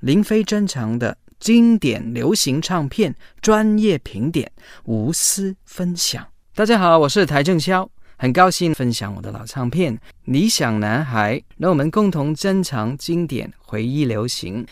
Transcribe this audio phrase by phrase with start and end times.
[0.00, 4.50] 林飞珍藏的经典流行唱片专业评点，
[4.84, 6.24] 无私分享。
[6.54, 14.64] 大家好，我是台正宵，很高兴分享我的老唱片《理想男孩》，让我们共同珍藏经典，回忆流行。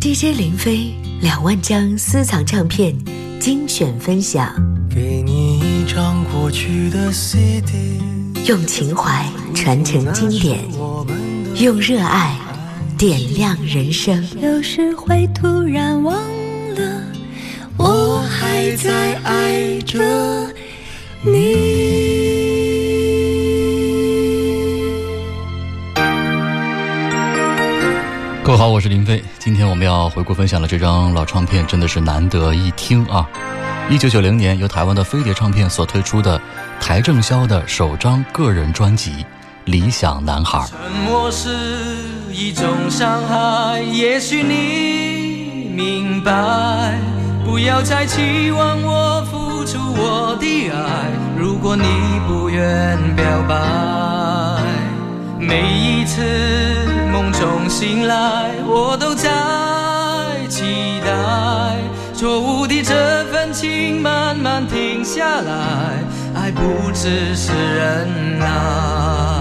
[0.00, 2.96] DJ 林飞两万张私藏唱片
[3.38, 4.54] 精选分享，
[4.88, 8.00] 给你一张过去的 CD，
[8.46, 10.64] 用情怀传承经典，
[11.62, 12.38] 用热爱
[12.98, 14.26] 点亮人生。
[14.40, 16.16] 有时会突然忘
[16.74, 17.02] 了，
[17.76, 20.00] 我还在爱着
[21.22, 21.36] 你。
[28.42, 29.22] 各位好，我是林飞。
[29.38, 33.28] 今天我们要回顾分享的这张老唱片，真的是难得一听啊！
[33.90, 36.40] 一九九零年由台湾的飞碟唱片所推出的
[36.80, 39.10] 邰正宵的首张个人专辑
[39.66, 40.60] 《理想男孩》。
[40.68, 41.48] 沉默是
[42.38, 46.98] 一种伤害，也许你明白。
[47.46, 51.84] 不要再期望我付出我的爱，如果你
[52.28, 54.60] 不愿表白，
[55.40, 56.20] 每一次。
[57.10, 59.30] 梦中醒来，我都在
[60.50, 61.78] 期待，
[62.12, 69.35] 错误的这份情慢慢停下来，爱不只是忍耐。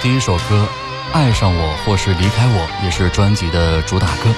[0.00, 0.68] 第一首歌
[1.12, 4.32] 《爱上我或是离开我》也是专辑的主打歌，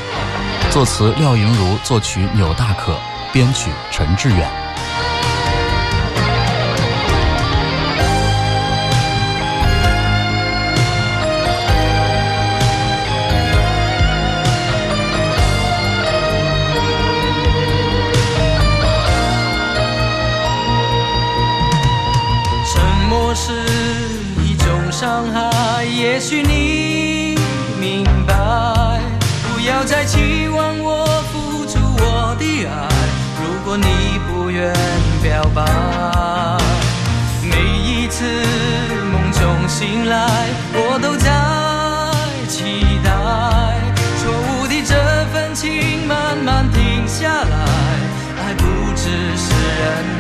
[0.71, 2.99] 作词廖莹如，作曲钮大可，
[3.31, 4.70] 编曲陈志远。
[33.71, 34.75] 果你不愿
[35.23, 35.63] 表白。
[37.45, 38.25] 每一次
[39.13, 40.27] 梦中醒来，
[40.75, 41.31] 我都在
[42.49, 43.09] 期待。
[44.19, 44.93] 错误的这
[45.33, 47.57] 份情慢慢停下来，
[48.43, 48.65] 爱不
[48.97, 49.07] 只
[49.39, 50.20] 是人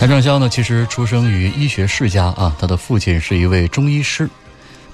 [0.00, 4.30] 谭正宵呢，其实出生于医学世家啊，他的父亲是一位中医师。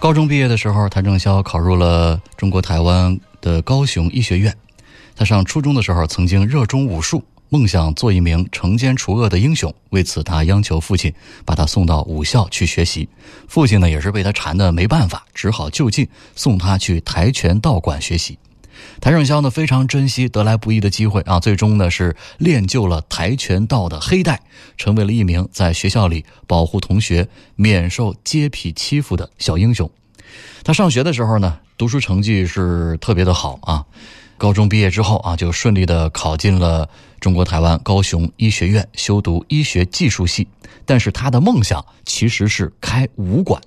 [0.00, 4.53] 高中毕业的时候，谭正宵考入了中国台湾的高雄医学院。
[5.14, 9.73] 他上初中的时候，曾经热衷武术，梦想做一名惩奸除恶的英雄。
[9.91, 11.14] 为此，他央求父亲
[11.44, 13.08] 把他送到武校去学习。
[13.47, 18.37] 父亲呢，也是被他缠的没办法，只好就近送他去跆拳道馆学习。
[19.00, 24.40] 谭正宵呢非常珍惜得来不易的机会啊，最终呢是练就了跆拳道的黑带，
[24.76, 29.90] 成为了一名在学校里保护同学免受街痞欺负的小英雄。
[30.64, 33.84] 他上学的时候呢，读书成绩是特别的好啊，
[34.37, 36.88] 高中毕业之后啊，就顺利的考进了
[37.20, 40.49] 中国台湾高雄医学院修读医学技术系。
[40.84, 43.61] 但是他的梦想其实是开武馆。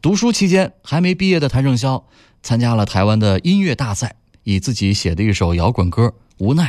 [0.00, 2.02] 读书期间还没毕业的谭正霄
[2.42, 6.06] 参加了台湾的音乐大赛，以自己写的一首摇滚歌
[6.38, 6.64] 《无奈》。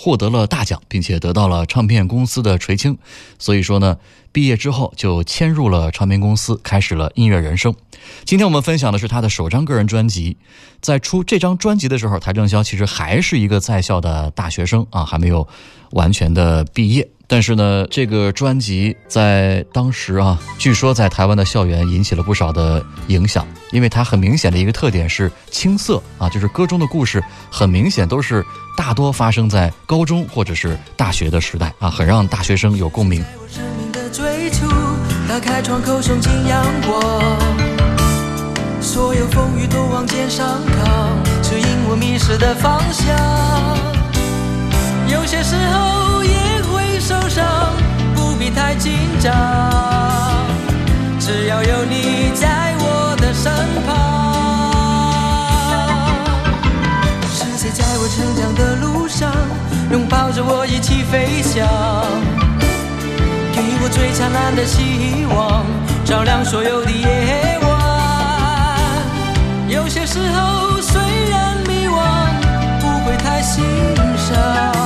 [0.00, 2.96] 获得了大奖，并且得到了唱片公司的垂青，
[3.36, 3.98] 所以说呢，
[4.30, 7.74] 毕业之后就迁入了唱片公司，开始了音乐人生。
[8.24, 10.36] 今天我们分享的是他的首张个人专辑，
[10.80, 15.48] 在出这张专辑的时候，邰正宵其实还是一个在校的大学生啊，还没有
[15.90, 17.08] 完全的毕业。
[17.30, 28.42] 但是呢，这个专辑在当时啊，据说在台湾的校园引起了不少的影响，因为它很明显的一个特点是青涩啊，就是歌中的故事很明显都是
[28.78, 33.22] 大多发生在高中或者是大学的时代啊，很让大学生有共鸣。
[33.46, 33.92] 生命，
[38.80, 43.14] 所有风雨都往肩上扛，指引我迷失的方向。
[45.12, 45.97] 有些时候。
[48.58, 49.32] 太紧张，
[51.20, 53.52] 只要有你在我的身
[53.86, 53.94] 旁。
[57.32, 59.32] 是谁在我成长的路上
[59.92, 61.64] 拥抱着我一起飞翔？
[63.52, 65.64] 给我最灿烂的希望，
[66.04, 67.68] 照亮所有的夜晚。
[69.68, 71.00] 有些时候虽
[71.30, 71.96] 然迷惘，
[72.80, 73.64] 不会太心
[74.16, 74.77] 伤。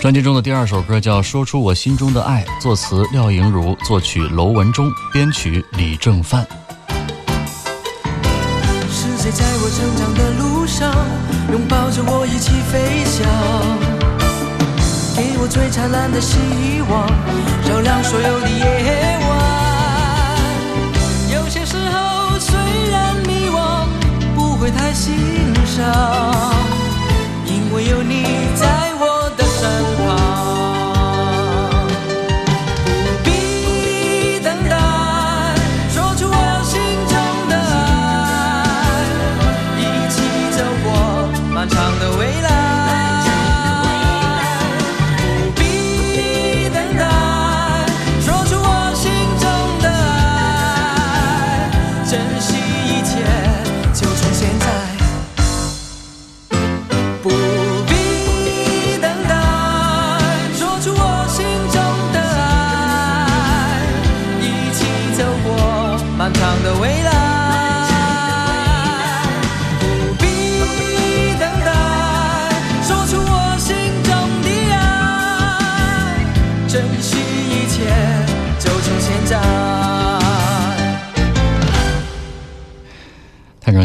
[0.00, 6.44] 专辑中的第二首歌叫《说出我心中的爱》，作词廖莹如，作曲娄文忠，编曲李正范。
[8.90, 10.29] 是谁在我成长的路
[10.80, 10.90] 上
[11.52, 13.28] 拥抱着我一起飞翔？
[15.14, 16.38] 给我最灿烂的希
[16.88, 17.06] 望，
[17.68, 19.30] 照亮所有的夜晚。
[21.34, 22.56] 有些时候虽
[22.90, 23.84] 然迷惘，
[24.34, 25.84] 不会太心伤，
[27.44, 28.24] 因为有你
[28.56, 28.64] 在
[28.98, 29.68] 我的身
[29.98, 30.69] 旁。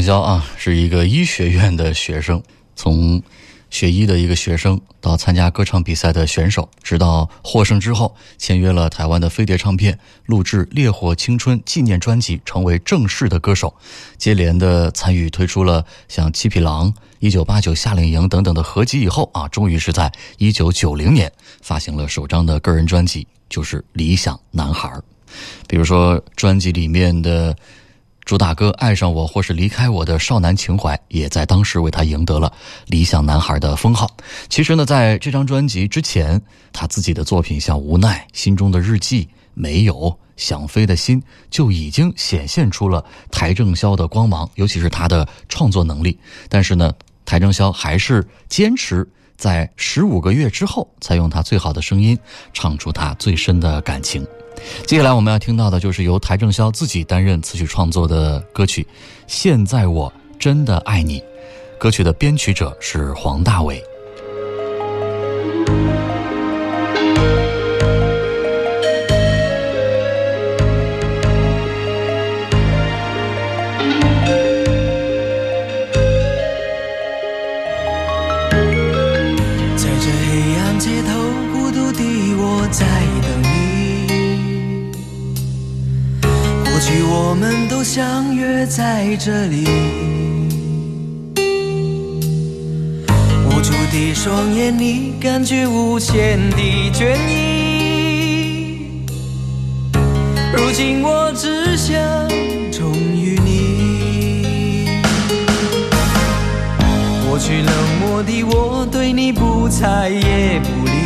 [0.06, 2.44] 肖啊，是一个医学院的学生，
[2.75, 3.24] 从
[3.72, 13.74] 学医的一个学生到参加歌唱比赛的选手，直到获胜之后签约了台湾的飞碟唱片，录制《烈火青春》纪念专辑，成为正式的歌手，
[14.18, 21.32] 接连的参与推出了像《七匹狼》《一九八九夏令营》等等的合集以后啊，终于是在一九九零年
[21.63, 24.88] 发行了首张的个人专辑，就是《理想男孩》。
[25.68, 27.58] 比如说专辑里面的。
[28.25, 32.51] 主打歌《爱上我或是离开我的少男情怀》也在当时为他赢得了
[32.88, 34.10] “理想男孩”的封号。
[34.50, 36.41] 其实呢，在这张专辑之前，
[36.74, 39.94] 他自己的作品像《无奈》《心中的日记》《没有》
[40.36, 46.20] 《想飞的心》就已经显现出了邰正宵的光芒，尤其是他的创作能力。
[46.50, 46.91] 但是呢，
[47.27, 52.17] 邰正宵还是坚持在十五个月之后，才用他最好的声音
[52.53, 54.25] 唱出他最深的感情。
[54.86, 58.84] 接下来我们要听到的就是由邰正宵自己担任词曲创作的歌曲
[59.27, 61.19] 《现在我真的爱你》，
[61.77, 63.95] 歌曲的编曲者是黄大炜。
[87.86, 88.65] 相约。
[88.65, 89.63] 在这里。
[93.46, 96.58] 无助的双眼，你感觉无限的
[96.92, 99.06] 倦意。
[100.51, 101.96] 如今我只想
[102.72, 104.89] 忠于你。
[107.27, 111.04] 过去冷漠的我，对你不睬也不理。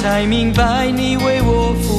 [0.00, 1.97] 才明白，你为我付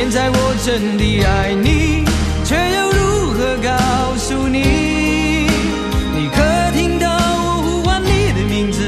[0.00, 2.04] 现在我真的爱你，
[2.44, 4.60] 却又如何告诉你？
[6.14, 6.40] 你可
[6.72, 8.84] 听到我呼唤你的名字，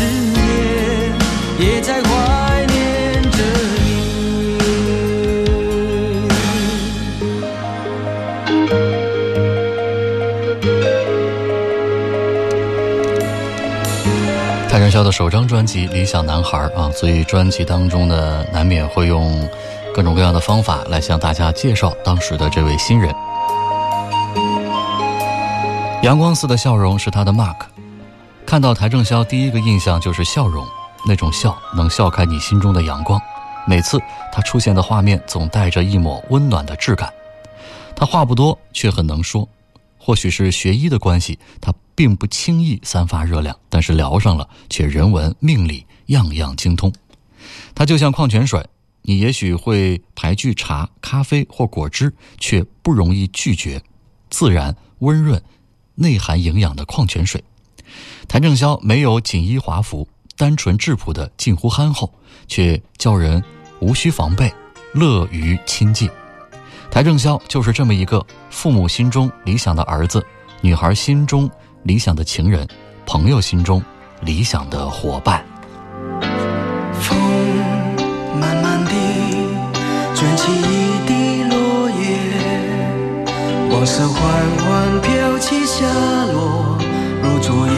[0.32, 1.12] 夜
[1.60, 3.38] 也在怀念着
[3.84, 3.86] 你。
[14.70, 19.46] 邰正宵的首张专辑《理想男孩》啊，所以专辑当中呢，难免会用
[19.96, 23.14] 各种各样的方法来向大家介绍当时的这位新人。
[26.02, 27.56] 阳光似的笑容是他的 mark，
[28.44, 30.66] 看到邰正宵第一个印象就是笑容，
[31.06, 33.18] 那种笑能笑开你心中的阳光。
[33.66, 33.98] 每次
[34.30, 37.10] 他出现的画面总带着一抹温暖的质感。
[37.94, 39.48] 他话不多，却很能说。
[39.96, 46.92] 或许是学医的关系，他并不轻易散发热量，但是聊上了，却人文命理样样精通。
[47.74, 48.62] 他就像矿泉水，
[49.08, 53.80] 你也许会排拒茶、咖啡或果汁，却不容易拒绝，
[54.30, 55.40] 自然温润、
[55.94, 57.42] 内含营养的矿泉水。
[58.26, 62.12] 谭正宵没有锦衣华服，单纯质朴的近乎憨厚，
[62.48, 63.42] 却叫人
[63.78, 64.52] 无需防备，
[64.92, 66.10] 乐于亲近。
[66.90, 70.24] 邰正宵就是这么一个父母心中理想的儿子，
[70.60, 71.48] 女孩心中
[71.84, 72.66] 理想的情人，
[73.06, 73.80] 朋友心中
[74.22, 75.46] 理想的伙伴。
[83.86, 84.20] 红色缓
[84.58, 85.86] 缓飘起下
[86.32, 86.76] 落，
[87.22, 87.72] 如昨夜。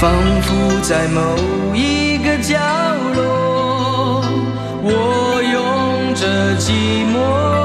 [0.00, 0.10] 仿
[0.42, 1.20] 佛在某
[1.72, 2.58] 一个角
[3.14, 4.24] 落，
[4.82, 6.26] 我拥着
[6.58, 6.72] 寂
[7.14, 7.55] 寞。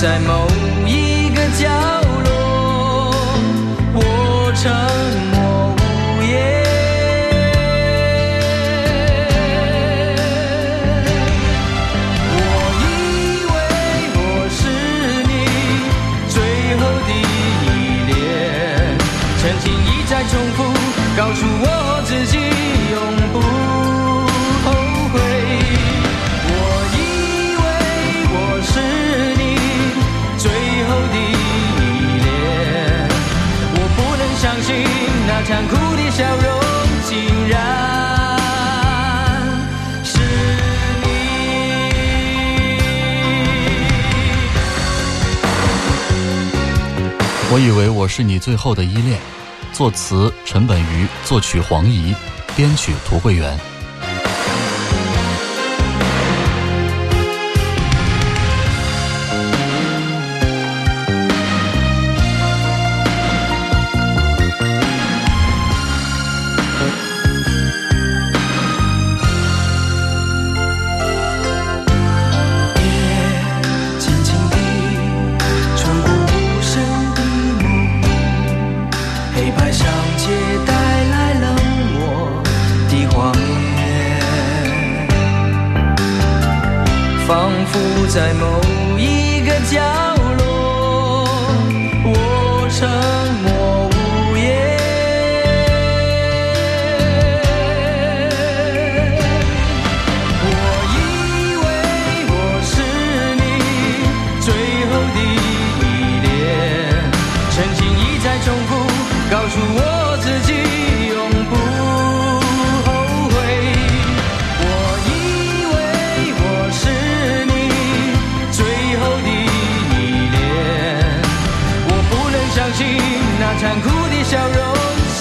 [0.00, 0.46] 在某
[0.86, 1.68] 一个角
[2.22, 3.10] 落，
[3.94, 4.70] 我唱
[47.50, 49.18] 我以为我是你最后的依恋，
[49.72, 52.14] 作词陈本鱼，作曲黄怡，
[52.54, 53.58] 编曲涂慧源。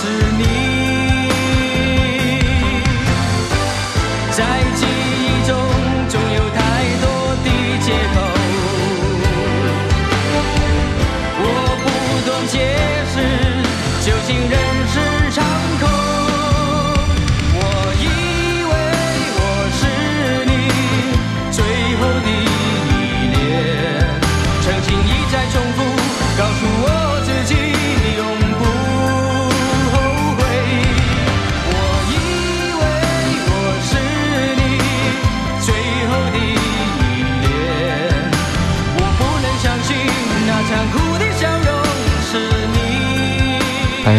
[0.07, 0.56] 是你。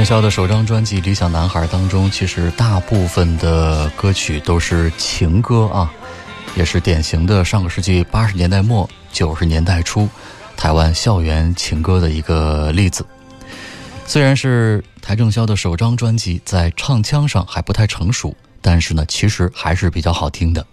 [0.09, 5.93] 谭元霄的首张专辑《理想男孩》当中，其实大部分的歌曲都是情歌啊，
[6.57, 10.09] 也是典型的上个世纪八十年代末九十年代初
[10.57, 13.05] 台湾校园情歌的一个例子。
[14.07, 20.67] 虽然是邰正宵的首张专辑，在唱腔上还不太成熟，但是呢，其实还是比较好听的。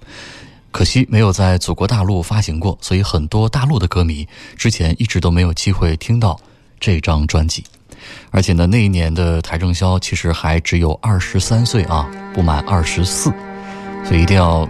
[0.72, 6.40] 可惜没有在祖国大陆发行过，所以很多大陆的歌迷之前一直都没有机会听到
[6.80, 7.66] 这张专辑。
[8.32, 13.32] 而且呢，那一年的邰正宵其实还只有二十三岁啊，不满二十四，
[14.04, 14.70] 所以一定要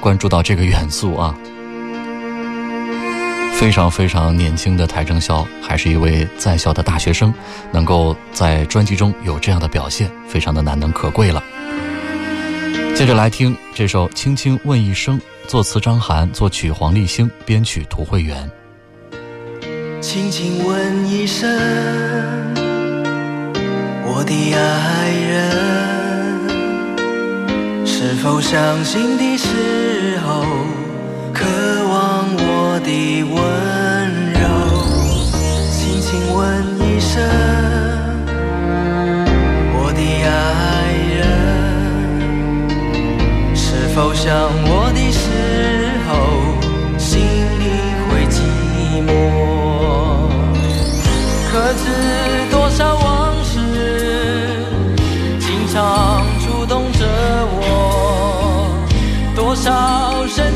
[0.00, 1.34] 关注到这个元素啊。
[3.54, 7.34] 非常非常年轻的邰正宵，还是一位在校的大学生，
[7.72, 11.42] 能够在专辑中有这样的表现，非常的难能可贵了。
[12.94, 18.48] 接着来听这首《轻轻问一声》，作词张涵，作曲黄立行，编曲涂慧源。
[20.00, 21.50] 轻轻问一声，
[24.04, 26.46] 我的爱人，
[27.84, 30.44] 是否伤心的时候，
[31.34, 31.44] 渴
[31.88, 33.36] 望我的温
[34.34, 34.46] 柔？
[35.72, 37.20] 轻轻问一声，
[39.74, 41.26] 我的爱人，
[43.54, 44.32] 是否想
[44.64, 45.28] 我的时
[46.08, 46.37] 候，
[51.78, 51.84] 知
[52.50, 53.58] 多少往事，
[55.38, 57.04] 经常触动着
[57.60, 58.76] 我，
[59.34, 60.54] 多少深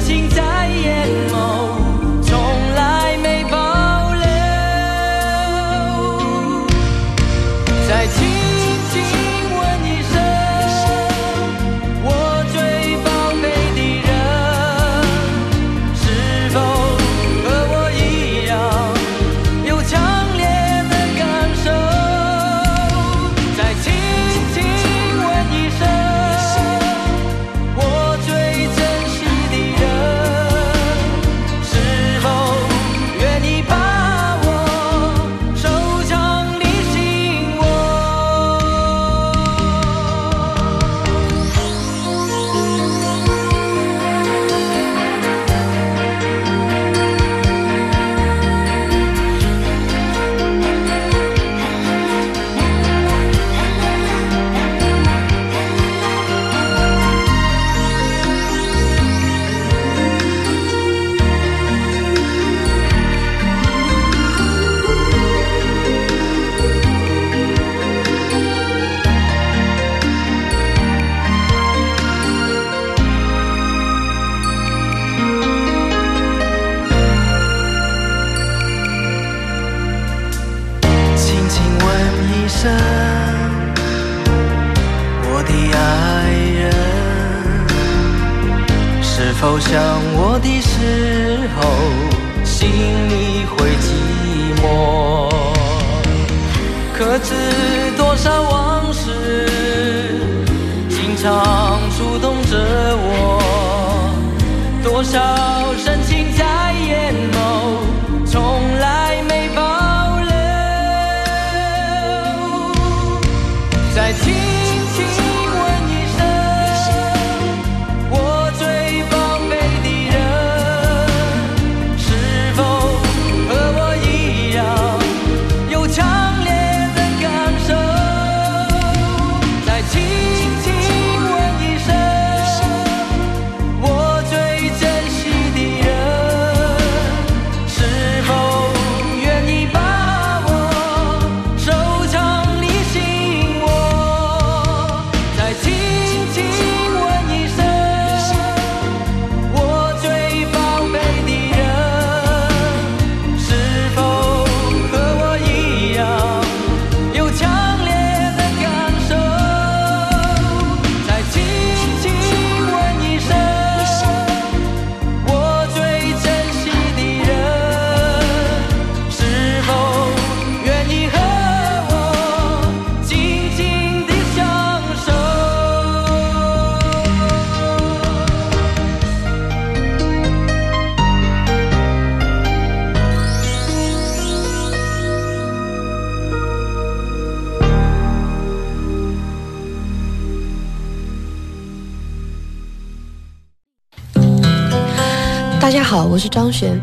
[196.22, 196.80] 是张璇。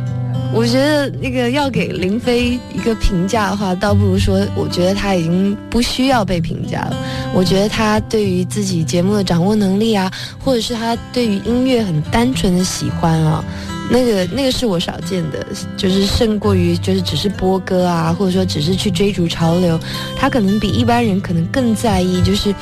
[0.52, 6.98] 我觉得那个要给林飞一个评价的话，倒不如说，我觉得他已经不需要被评价了。
[7.36, 10.12] 我觉得他对于自己节目的掌握能力啊，
[10.44, 13.44] 或者是他对于音乐很单纯的喜欢啊，
[13.92, 15.46] 那个那个是我少见的，
[15.78, 19.80] 就是胜过于就是只是播歌啊，或者说只是去追逐潮流。
[20.18, 22.54] 他可能比一般人可能更在意，就是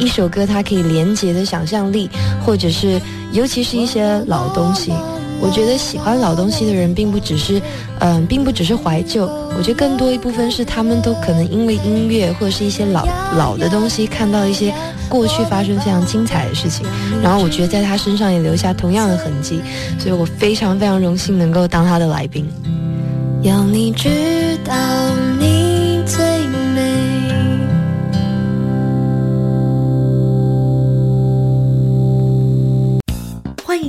[0.00, 2.08] 一首歌它可以连接的想象力，
[2.42, 2.98] 或者是
[3.32, 4.94] 尤其是一些老东西。
[5.40, 7.60] 我觉得喜欢老东西的人，并不只是，
[8.00, 9.26] 嗯、并不只是怀旧。
[9.56, 14.72] 我觉得更多一部分是他们都可能因为音乐或者是一些老老的东西，看到一些
[15.08, 16.86] 过去发生非常精彩的事情，
[17.22, 19.60] 然后我觉得在他身上也留下同样的痕迹，
[19.98, 22.48] 所以我非常非常荣幸能够当他的来宾。
[23.42, 24.08] 要你知
[24.64, 24.74] 道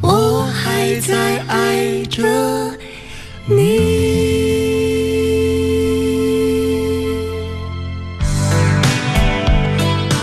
[0.00, 2.22] 我还在爱着
[3.46, 3.98] 你。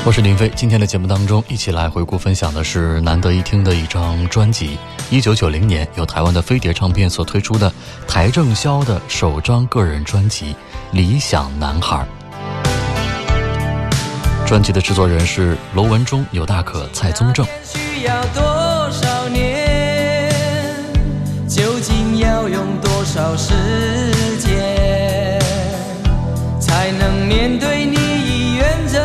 [0.05, 4.77] 我是林飞，今天的节目当中，一起来回顾分享的是难得一听的一张专辑。
[5.09, 7.71] 一九九零年，由台湾的飞碟唱片所推出的
[8.07, 10.53] 邰正宵的首张个人专辑
[10.91, 12.05] 《理想男孩》。
[14.47, 17.43] 专辑的制作人是罗文忠、尤大可、蔡宗正。
[17.63, 18.64] 需要多
[23.15, 23.53] 少时
[24.39, 25.39] 间，
[26.59, 28.99] 才能面对你已远走，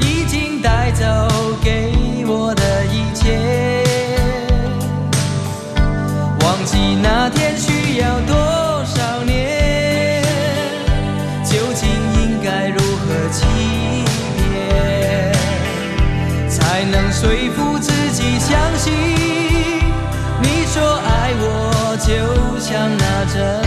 [0.00, 1.04] 已经带走
[1.62, 3.84] 给我的一切？
[6.40, 8.34] 忘记那天需要多
[8.84, 10.24] 少年？
[11.44, 11.88] 究竟
[12.20, 13.46] 应该如何欺
[14.50, 15.32] 骗？
[16.50, 18.92] 才能说服自己相信，
[20.42, 22.35] 你说爱我就
[22.68, 23.65] 像那针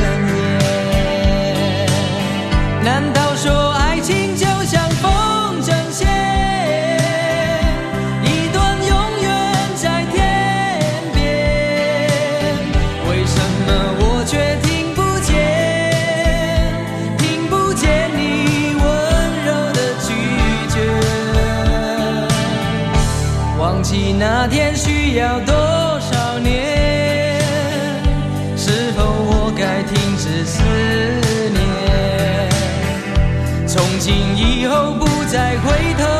[34.35, 36.18] 以后不再回头，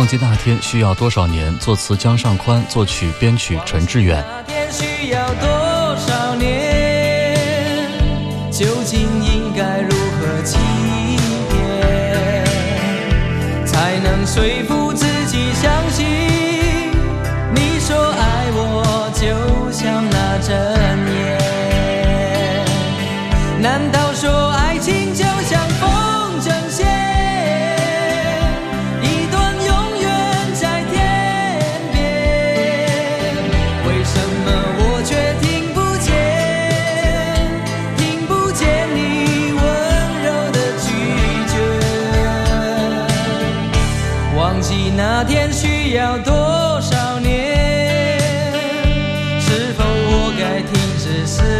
[0.00, 1.54] 忘记那天需要多少年？
[1.58, 4.24] 作词江上宽，作曲编曲陈志远。
[4.26, 5.46] 那天需要多
[5.98, 7.86] 少年？
[8.50, 10.56] 究竟应该如何欺
[11.50, 12.46] 骗，
[13.66, 16.06] 才能说服自己相信？
[17.54, 20.56] 你说爱我，就像那真
[51.20, 51.59] 停止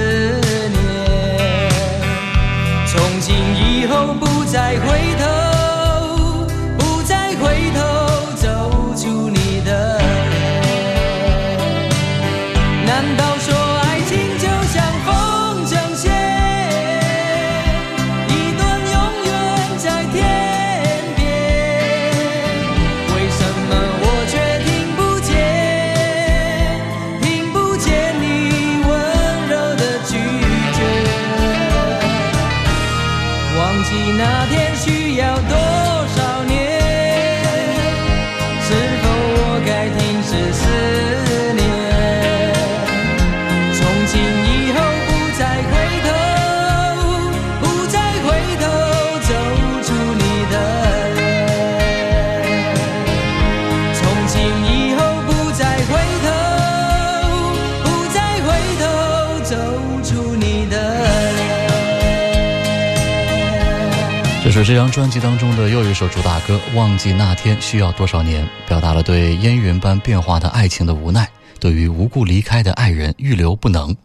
[64.71, 71.29] 这张专辑当中的又一首主打歌《忘记那天需要多少年》，表达了对烟云般变化的爱情的无奈，
[71.59, 73.97] 对于无故离开的爱人预留不能。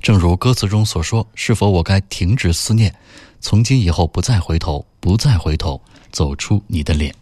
[0.00, 2.94] 正如歌词中所说：“是否我该停止思念？
[3.42, 5.78] 从今以后不再回头，不再回头，
[6.10, 7.14] 走出你的脸。”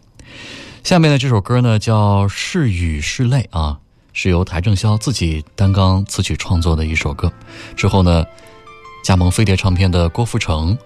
[0.81, 3.79] 下面的这首歌呢，叫《是雨是泪》啊，
[4.13, 7.29] 是由邰正宵自己担纲词曲创作的一首歌。
[7.75, 8.23] 之后呢，
[9.03, 10.77] 加盟飞碟唱片的郭富城。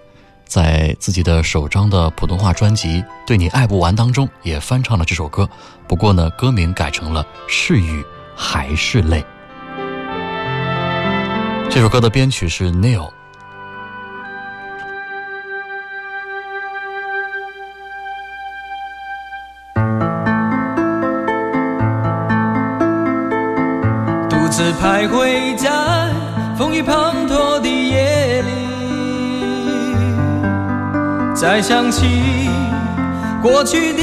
[0.48, 5.48] 在自己的首张的普通话专辑《对你爱不完》当中，也翻唱了这首歌。
[5.86, 8.02] 不过呢，歌名改成了《是雨
[8.34, 9.20] 还是泪》。
[11.70, 13.10] 这首歌的编曲是 Neil。
[24.30, 25.68] 独自徘徊在
[26.56, 27.57] 风雨滂沱
[31.40, 32.50] 再想起
[33.40, 34.02] 过去的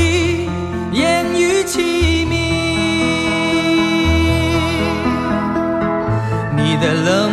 [0.93, 2.37] 烟雨凄迷，
[6.55, 7.31] 你的冷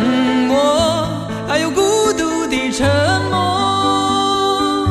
[0.49, 1.07] 漠，
[1.47, 2.85] 还有孤独的沉
[3.31, 4.89] 默，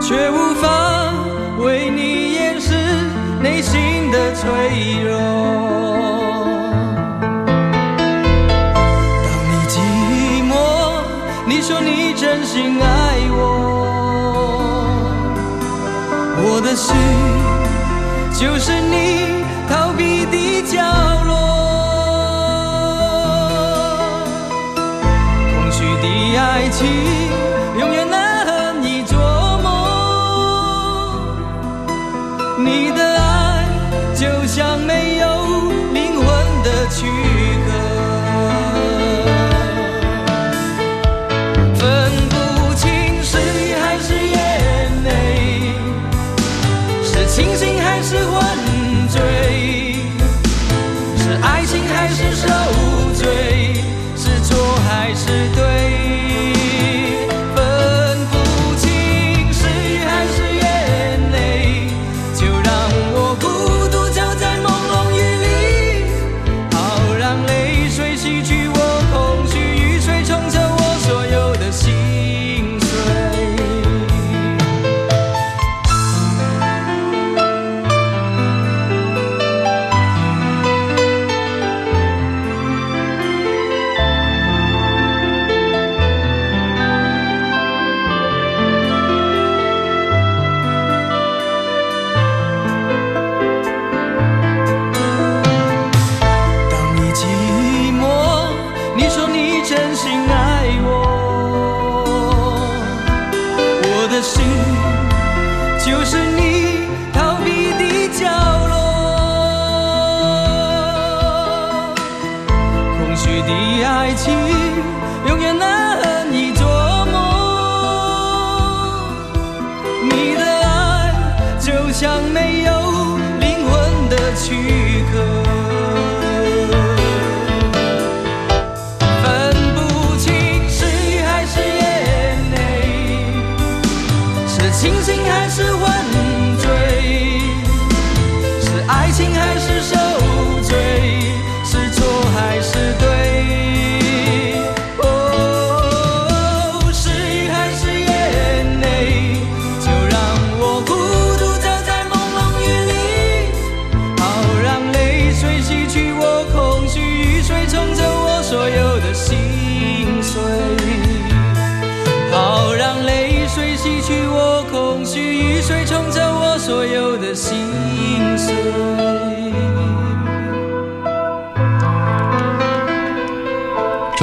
[0.00, 1.12] 却无法
[1.58, 2.72] 为你掩饰
[3.42, 5.75] 内心的脆弱。
[16.76, 16.94] 我的心
[18.38, 20.76] 就是你逃避的角
[21.24, 21.32] 落。
[25.54, 26.06] 空虚的
[26.38, 26.86] 爱情
[27.80, 29.16] 永远难以捉
[29.62, 29.66] 摸，
[32.58, 33.15] 你的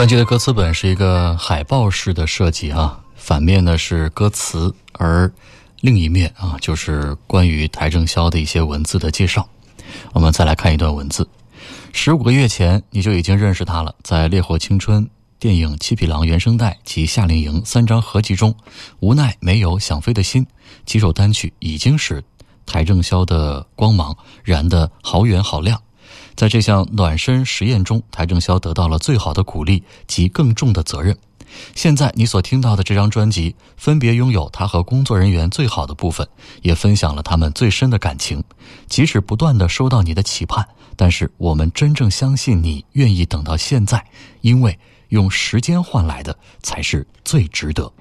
[0.04, 5.32] 专辑的歌词本是一个海报式的设计啊，反面呢是歌词，而
[5.80, 9.48] 另一面啊就是关于邰正宵的一些文字的介绍。
[10.12, 11.26] 我们再来看一段文字：
[11.94, 15.06] 十五个月前你就已经认识他了，在《烈火青春》
[15.39, 18.54] 电影《七匹狼》原声带及《夏令营》三张合集中，
[19.00, 20.46] 无奈没有想飞的心，
[20.86, 22.22] 几首单曲已经使
[22.68, 24.13] 邰正宵的光芒
[24.44, 25.82] 燃得好远好亮。
[26.36, 31.17] 在这项暖身实验中，邰正宵得到了最好的鼓励及更重的责任。
[31.76, 36.28] 现在你所听到的这张专辑，分别拥有他和工作人员最好的部分，
[36.63, 38.43] 也分享了他们最深的感情。
[38.88, 44.04] 即使不断的收到你的期盼，但是我们真正相信你愿意等到现在，
[44.41, 47.93] 因为用时间换来的才是最值得。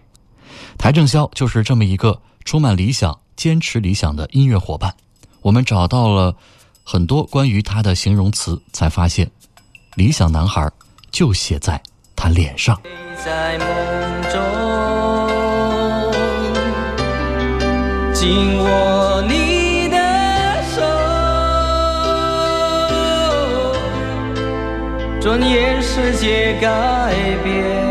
[0.79, 4.95] 邰正宵就是这么一个充满理想、坚持理想的音乐伙伴。
[5.43, 6.37] 我们找到了
[6.85, 9.31] 很多关于他的形容词，才发现，
[9.95, 10.71] 理想男孩
[11.11, 11.81] 就写在
[12.17, 12.81] 他脸上。
[13.25, 13.67] 在梦
[14.31, 14.41] 中
[18.13, 19.97] 紧握你的
[20.75, 20.83] 手，
[25.21, 27.15] 转眼世界改
[27.45, 27.82] 变。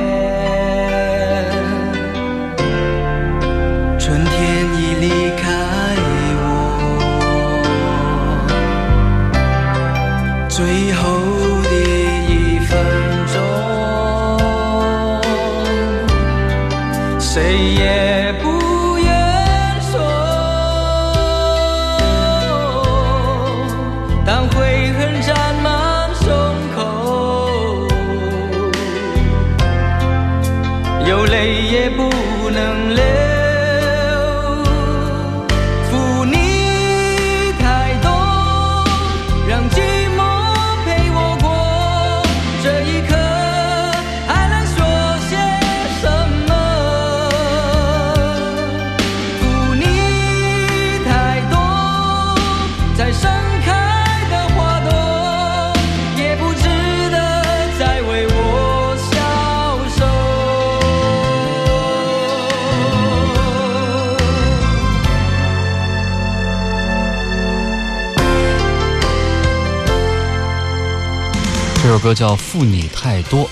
[72.14, 73.50] 叫《负你太多》，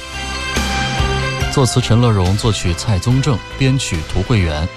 [1.54, 4.68] 作词陈乐融，作曲蔡宗正，编曲涂慧源。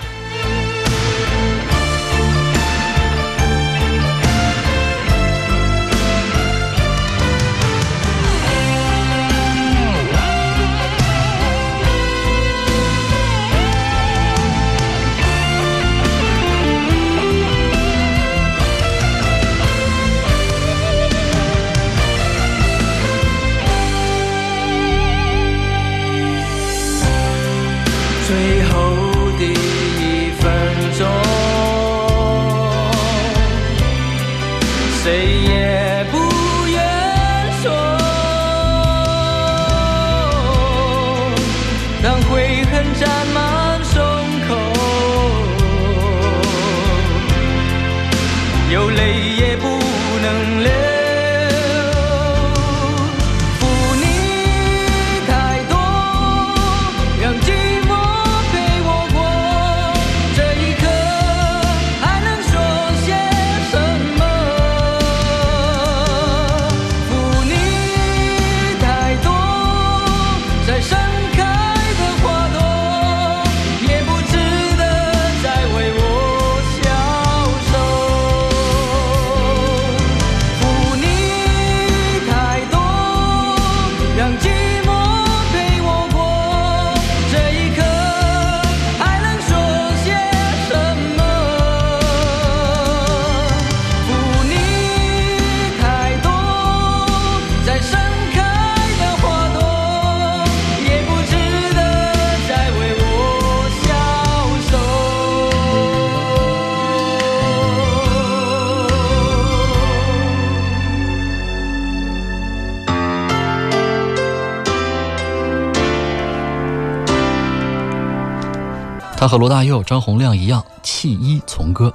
[119.23, 121.95] 他和罗大佑、张洪亮一样弃医从歌，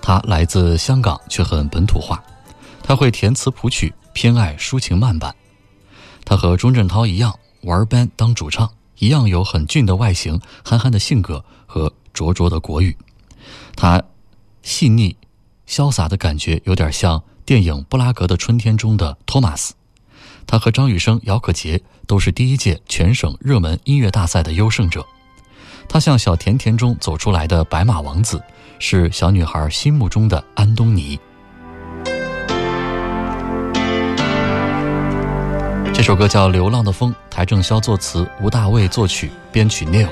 [0.00, 2.24] 他来自香港却很本土化，
[2.82, 5.36] 他会填词谱曲，偏爱抒情慢板。
[6.24, 12.96] 他和钟镇涛一样玩 ban 当主唱，一样有很俊的外形、憨憨的性格和灼灼的国语。
[13.76, 14.02] 他
[14.62, 15.14] 细腻、
[15.68, 19.74] 潇洒的感觉有点像电影《布拉格的春天》中的托马斯。
[20.46, 25.06] 他和张雨生、姚可杰都是第一届全省热门音乐大赛的优胜者。
[25.88, 28.42] 他像小甜甜中走出来的白马王子，
[28.78, 31.18] 是小女孩心目中的安东尼。
[35.94, 40.08] 这首歌叫《流浪的风》，邰正宵作词，吴大卫作曲，编曲 Neil。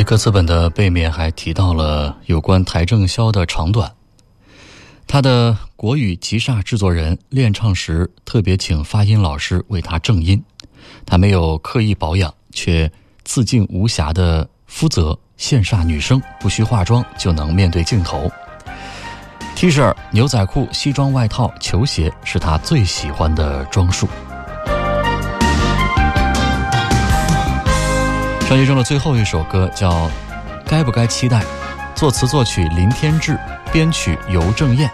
[0.00, 0.04] 梦。
[0.04, 3.92] 专辑歌词本的背面还提到了有关邰正宵的长短。
[5.06, 10.42] 他的国语吉煞制作人练唱时特别请发音老师为他正音，
[11.04, 12.90] 他没有刻意保养，却
[13.24, 18.30] 自尽无瑕的肤泽羡煞女生，不需化妆就能面对镜头。
[19.54, 24.08] T 恤、牛仔裤、西装外套、球鞋是他最喜欢的装束。
[28.50, 29.92] 专辑中的最后一首歌叫
[30.66, 31.38] 《该不该期待》，
[31.94, 33.38] 作词作曲林天志，
[33.72, 34.90] 编曲尤正艳。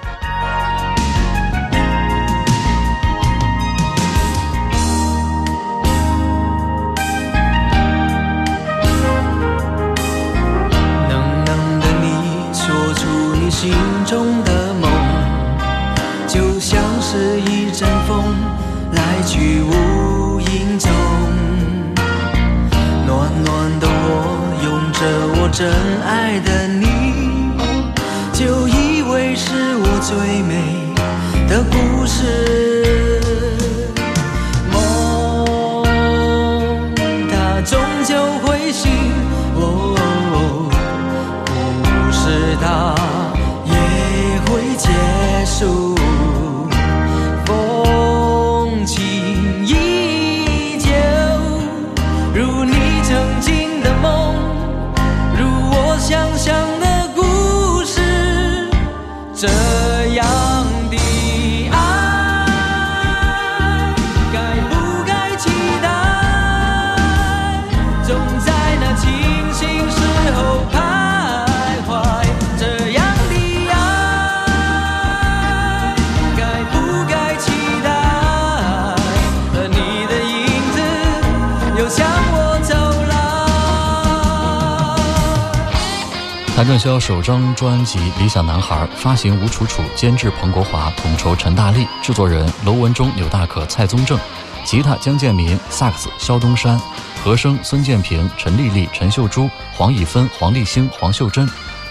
[86.77, 94.21] 谭正宵首张专辑《理想男孩》发行吴楚楚，监制彭国华，统筹陈大力，制作人娄文忠、钮大可、蔡宗正，
[94.63, 96.79] 吉他江建民，萨克斯肖东山，
[97.25, 101.49] 和声孙建平、陈丽丽、陈秀珠、黄以芬、黄立兴、黄秀珍，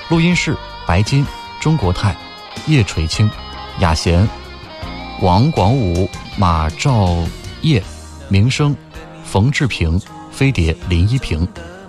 [0.09, 0.55] 录音室
[0.85, 1.25] 白金、
[1.59, 2.15] 中国泰、
[2.67, 3.27] 叶垂青、
[3.79, 4.29] 雅贤、
[5.19, 6.07] 王广武、
[6.37, 7.17] 马兆
[7.61, 7.81] 业、
[8.29, 8.75] 明生、
[9.23, 11.47] 冯志平、飞碟、林一平，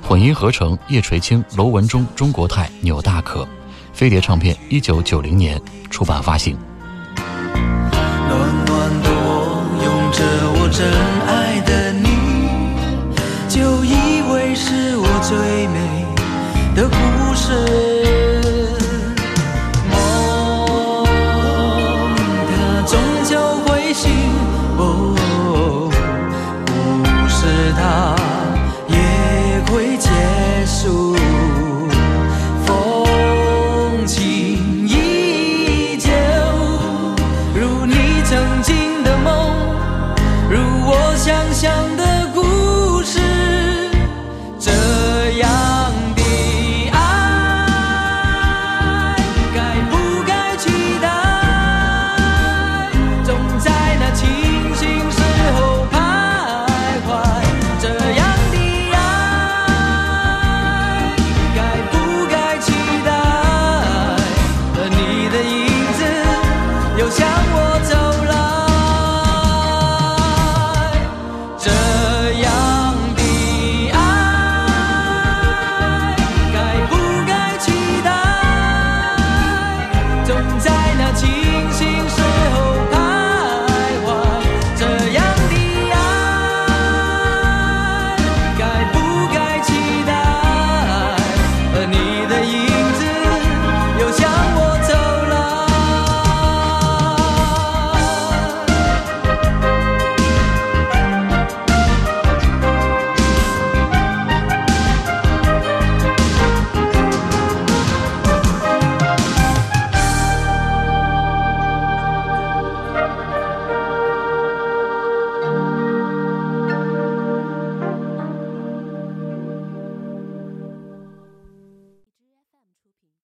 [0.09, 3.45] 混音合成叶垂青、娄文忠、中国泰、纽大可，
[3.93, 6.57] 飞碟唱片一九九零年出版发行。
[7.17, 10.23] 暖暖的我，拥着
[10.61, 10.87] 我真
[11.27, 12.07] 爱的你，
[13.49, 16.07] 就以为是我最美
[16.77, 17.86] 的故事。
[37.77, 39.53] 如你曾经的梦
[40.49, 40.59] 如
[40.89, 42.27] 我想象的